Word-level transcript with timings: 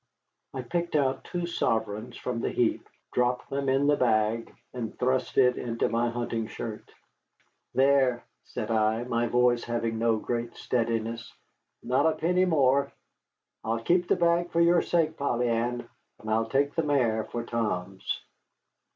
I 0.55 0.63
picked 0.63 0.95
out 0.95 1.25
two 1.25 1.45
sovereigns 1.45 2.17
from 2.17 2.41
the 2.41 2.49
heap, 2.49 2.89
dropped 3.13 3.51
them 3.51 3.69
in 3.69 3.85
the 3.85 3.95
bag, 3.95 4.51
and 4.73 4.97
thrust 4.97 5.37
it 5.37 5.57
into 5.57 5.89
my 5.89 6.09
hunting 6.09 6.47
shirt. 6.47 6.91
"There," 7.75 8.25
said 8.45 8.71
I, 8.71 9.03
my 9.03 9.27
voice 9.27 9.63
having 9.63 9.99
no 9.99 10.17
great 10.17 10.55
steadiness, 10.57 11.31
"not 11.83 12.07
a 12.11 12.15
penny 12.15 12.45
more. 12.45 12.91
I'll 13.63 13.83
keep 13.83 14.07
the 14.07 14.15
bag 14.15 14.49
for 14.49 14.59
your 14.59 14.81
sake, 14.81 15.17
Polly 15.17 15.49
Ann, 15.49 15.87
and 16.17 16.31
I'll 16.31 16.47
take 16.49 16.73
the 16.73 16.81
mare 16.81 17.25
for 17.25 17.43
Tom's." 17.43 18.23